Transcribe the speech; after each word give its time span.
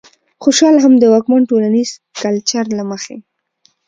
خوشال 0.43 0.75
هم 0.83 0.93
د 0.97 1.03
واکمن 1.13 1.41
ټولنيز 1.49 1.89
کلچر 2.21 2.65
له 2.77 2.83
مخې 2.91 3.15